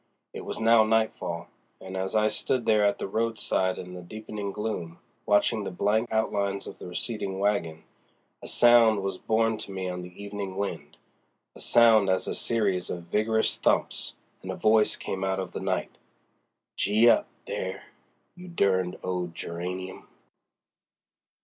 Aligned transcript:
It 0.33 0.45
was 0.45 0.59
now 0.59 0.83
nightfall, 0.83 1.45
and 1.79 1.95
as 1.95 2.15
I 2.15 2.27
stood 2.27 2.65
there 2.65 2.83
at 2.83 2.97
the 2.97 3.07
roadside 3.07 3.77
in 3.77 3.93
the 3.93 4.01
deepening 4.01 4.51
gloom, 4.51 4.97
watching 5.27 5.63
the 5.63 5.69
blank 5.69 6.11
outlines 6.11 6.65
of 6.65 6.79
the 6.79 6.87
receding 6.87 7.37
wagon, 7.37 7.83
a 8.41 8.47
sound 8.47 9.03
was 9.03 9.19
borne 9.19 9.59
to 9.59 9.69
me 9.71 9.87
on 9.87 10.01
the 10.01 10.19
evening 10.23 10.57
wind—a 10.57 11.59
sound 11.59 12.09
as 12.09 12.25
of 12.25 12.31
a 12.31 12.33
series 12.33 12.89
of 12.89 13.03
vigorous 13.11 13.59
thumps—and 13.59 14.49
a 14.49 14.55
voice 14.55 14.95
came 14.95 15.23
out 15.23 15.39
of 15.39 15.51
the 15.51 15.59
night: 15.59 15.95
"Gee 16.75 17.07
up, 17.07 17.27
there, 17.45 17.83
you 18.33 18.47
derned 18.47 18.97
old 19.03 19.35
Geranium." 19.35 20.07